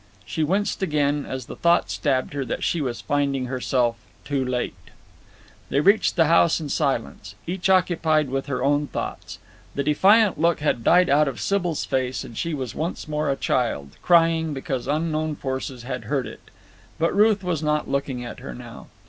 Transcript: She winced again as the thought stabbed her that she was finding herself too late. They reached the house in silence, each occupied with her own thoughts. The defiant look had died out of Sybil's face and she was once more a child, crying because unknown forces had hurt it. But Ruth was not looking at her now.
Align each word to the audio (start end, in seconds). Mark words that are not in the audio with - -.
She 0.25 0.43
winced 0.43 0.81
again 0.81 1.27
as 1.27 1.45
the 1.45 1.55
thought 1.55 1.91
stabbed 1.91 2.33
her 2.33 2.43
that 2.45 2.63
she 2.63 2.81
was 2.81 3.01
finding 3.01 3.45
herself 3.45 3.97
too 4.25 4.43
late. 4.43 4.73
They 5.69 5.79
reached 5.79 6.15
the 6.15 6.25
house 6.25 6.59
in 6.59 6.69
silence, 6.69 7.35
each 7.45 7.69
occupied 7.69 8.31
with 8.31 8.47
her 8.47 8.63
own 8.63 8.87
thoughts. 8.87 9.37
The 9.75 9.83
defiant 9.83 10.41
look 10.41 10.59
had 10.59 10.83
died 10.83 11.07
out 11.09 11.27
of 11.27 11.39
Sybil's 11.39 11.85
face 11.85 12.23
and 12.23 12.35
she 12.35 12.55
was 12.55 12.73
once 12.73 13.07
more 13.07 13.29
a 13.29 13.35
child, 13.35 13.89
crying 14.01 14.55
because 14.55 14.87
unknown 14.87 15.35
forces 15.35 15.83
had 15.83 16.05
hurt 16.05 16.25
it. 16.25 16.41
But 16.97 17.15
Ruth 17.15 17.43
was 17.43 17.61
not 17.61 17.87
looking 17.87 18.25
at 18.25 18.39
her 18.39 18.55
now. 18.55 18.87